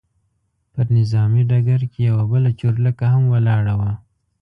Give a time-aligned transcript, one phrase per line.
[0.73, 3.91] پر نظامي ډګر کې یوه بله چورلکه هم ولاړه وه.